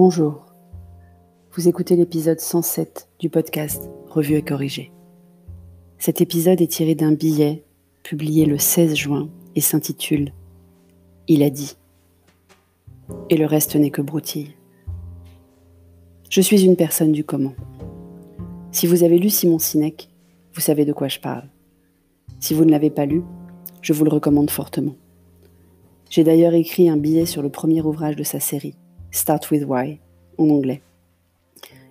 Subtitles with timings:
[0.00, 0.46] Bonjour.
[1.54, 4.92] Vous écoutez l'épisode 107 du podcast Revue et corrigé.
[5.98, 7.64] Cet épisode est tiré d'un billet
[8.04, 10.32] publié le 16 juin et s'intitule
[11.26, 11.76] Il a dit.
[13.28, 14.54] Et le reste n'est que broutille.
[16.30, 17.54] Je suis une personne du comment.
[18.70, 20.10] Si vous avez lu Simon Sinek,
[20.54, 21.48] vous savez de quoi je parle.
[22.38, 23.24] Si vous ne l'avez pas lu,
[23.82, 24.94] je vous le recommande fortement.
[26.08, 28.76] J'ai d'ailleurs écrit un billet sur le premier ouvrage de sa série,
[29.18, 29.98] Start with Why,
[30.38, 30.80] en anglais.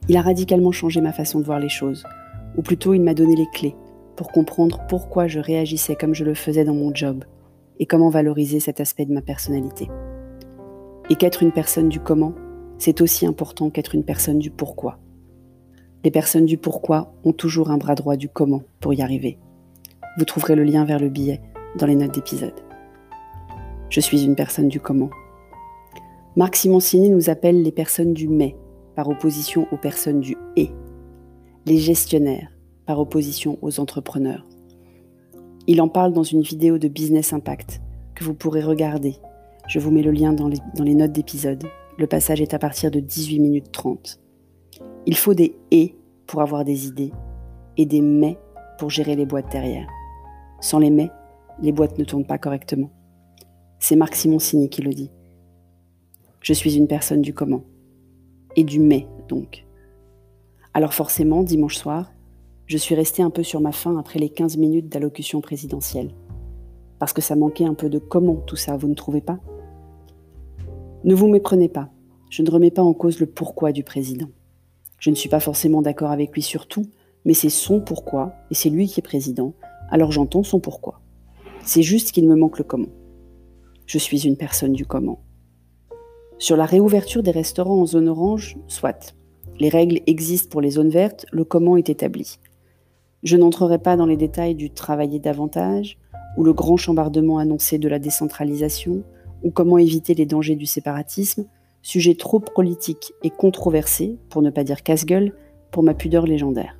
[0.08, 2.06] Il a radicalement changé ma façon de voir les choses,
[2.56, 3.76] ou plutôt il m'a donné les clés
[4.16, 7.26] pour comprendre pourquoi je réagissais comme je le faisais dans mon job
[7.80, 9.90] et comment valoriser cet aspect de ma personnalité.
[11.10, 12.34] Et qu'être une personne du comment,
[12.78, 14.98] c'est aussi important qu'être une personne du pourquoi.
[16.06, 19.38] Les personnes du pourquoi ont toujours un bras droit du comment pour y arriver.
[20.18, 21.42] Vous trouverez le lien vers le billet
[21.78, 22.62] dans les notes d'épisode.
[23.90, 25.10] Je suis une personne du comment.
[26.38, 28.56] Marc Simoncini nous appelle les personnes du mais,
[28.96, 30.70] par opposition aux personnes du et.
[31.66, 32.52] Les gestionnaires,
[32.86, 34.46] par opposition aux entrepreneurs.
[35.66, 37.82] Il en parle dans une vidéo de Business Impact
[38.14, 39.16] que vous pourrez regarder.
[39.68, 41.64] Je vous mets le lien dans les, notes d'épisode.
[41.98, 44.20] Le passage est à partir de 18 minutes 30.
[45.08, 45.96] Il faut des et
[46.28, 47.14] pour avoir des idées
[47.78, 48.38] et des mais
[48.78, 49.88] pour gérer les boîtes derrière.
[50.62, 51.10] Sans les mais,
[51.64, 52.92] les boîtes ne tournent pas correctement.
[53.80, 55.10] C'est Marc Simoncini qui le dit.
[56.42, 57.64] Je suis une personne du comment.
[58.56, 59.66] Et du mais, donc.
[60.74, 62.12] Alors forcément, dimanche soir,
[62.66, 66.14] je suis restée un peu sur ma faim après les 15 minutes d'allocution présidentielle.
[67.00, 69.40] Parce que ça manquait un peu de comment tout ça, vous ne trouvez pas?
[71.04, 71.90] Ne vous méprenez pas,
[72.30, 74.28] je ne remets pas en cause le pourquoi du président.
[75.00, 76.86] Je ne suis pas forcément d'accord avec lui sur tout,
[77.24, 79.54] mais c'est son pourquoi, et c'est lui qui est président,
[79.90, 81.02] alors j'entends son pourquoi.
[81.64, 82.90] C'est juste qu'il me manque le comment.
[83.86, 85.22] Je suis une personne du comment.
[86.40, 89.16] Sur la réouverture des restaurants en zone orange, soit.
[89.60, 92.38] Les règles existent pour les zones vertes, le comment est établi.
[93.24, 95.98] Je n'entrerai pas dans les détails du travailler davantage,
[96.38, 99.04] ou le grand chambardement annoncé de la décentralisation,
[99.44, 101.48] ou comment éviter les dangers du séparatisme,
[101.82, 105.34] sujet trop politique et controversé, pour ne pas dire casse-gueule,
[105.72, 106.78] pour ma pudeur légendaire.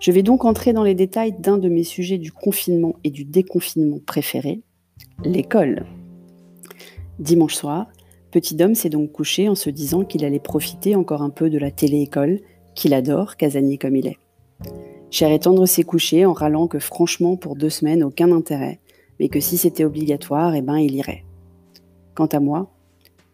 [0.00, 3.24] Je vais donc entrer dans les détails d'un de mes sujets du confinement et du
[3.24, 4.60] déconfinement préférés,
[5.24, 5.86] l'école.
[7.18, 7.86] Dimanche soir,
[8.30, 11.58] Petit Dom s'est donc couché en se disant qu'il allait profiter encore un peu de
[11.58, 12.40] la télé-école,
[12.74, 14.18] qu'il adore, casanier comme il est.
[15.10, 18.78] Cher et tendre s'est couché en râlant que franchement pour deux semaines aucun intérêt,
[19.18, 21.24] mais que si c'était obligatoire, eh ben il irait.
[22.14, 22.70] Quant à moi,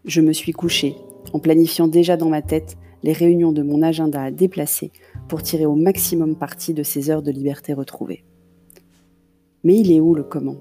[0.07, 0.97] je me suis couché
[1.35, 4.91] en planifiant déjà dans ma tête les réunions de mon agenda à déplacer
[5.29, 8.25] pour tirer au maximum parti de ces heures de liberté retrouvées.
[9.63, 10.57] Mais il est où le comment?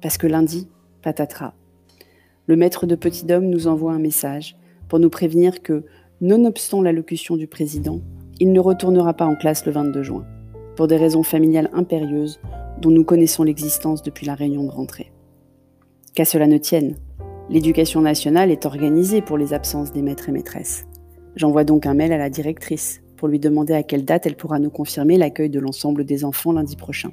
[0.00, 0.66] Parce que lundi,
[1.02, 1.54] patatras,
[2.46, 4.56] le maître de Petit Dôme nous envoie un message
[4.88, 5.84] pour nous prévenir que,
[6.20, 8.00] nonobstant l'allocution du président,
[8.40, 10.24] il ne retournera pas en classe le 22 juin,
[10.76, 12.40] pour des raisons familiales impérieuses
[12.80, 15.12] dont nous connaissons l'existence depuis la réunion de rentrée.
[16.14, 16.96] Qu'à cela ne tienne,
[17.48, 20.84] l'éducation nationale est organisée pour les absences des maîtres et maîtresses.
[21.36, 24.58] J'envoie donc un mail à la directrice pour lui demander à quelle date elle pourra
[24.58, 27.12] nous confirmer l'accueil de l'ensemble des enfants lundi prochain.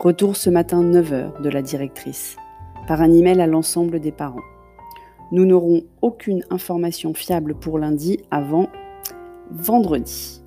[0.00, 2.36] Retour ce matin 9h de la directrice,
[2.86, 4.42] par un email à l'ensemble des parents.
[5.32, 8.68] Nous n'aurons aucune information fiable pour lundi avant
[9.50, 10.42] vendredi,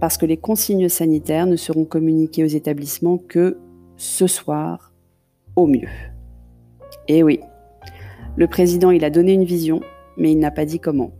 [0.00, 3.58] parce que les consignes sanitaires ne seront communiquées aux établissements que
[3.96, 4.92] ce soir
[5.54, 5.88] au mieux.
[7.08, 7.40] Et eh oui,
[8.36, 9.80] le président, il a donné une vision,
[10.16, 11.12] mais il n'a pas dit comment.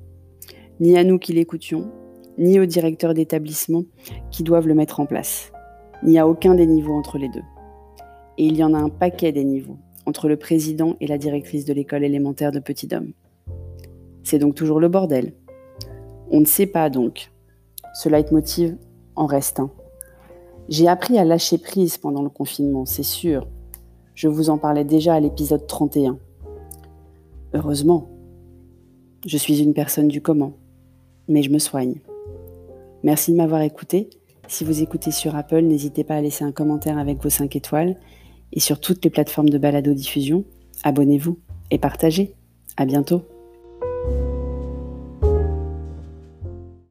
[0.80, 1.90] Ni à nous qui l'écoutions,
[2.38, 3.84] ni aux directeurs d'établissement
[4.30, 5.52] qui doivent le mettre en place.
[6.02, 7.44] Ni à aucun des niveaux entre les deux.
[8.36, 11.64] Et il y en a un paquet des niveaux entre le président et la directrice
[11.64, 13.12] de l'école élémentaire de Petit Dôme.
[14.22, 15.34] C'est donc toujours le bordel.
[16.30, 17.30] On ne sait pas donc.
[17.94, 18.76] Ce leitmotiv
[19.14, 19.70] en reste un.
[20.68, 23.46] J'ai appris à lâcher prise pendant le confinement, c'est sûr.
[24.14, 26.18] Je vous en parlais déjà à l'épisode 31.
[27.54, 28.08] Heureusement,
[29.24, 30.54] je suis une personne du comment,
[31.28, 32.00] mais je me soigne.
[33.02, 34.10] Merci de m'avoir écouté.
[34.48, 37.96] Si vous écoutez sur Apple, n'hésitez pas à laisser un commentaire avec vos 5 étoiles.
[38.52, 40.44] Et sur toutes les plateformes de balado-diffusion,
[40.84, 41.38] abonnez-vous
[41.70, 42.34] et partagez.
[42.76, 43.26] À bientôt.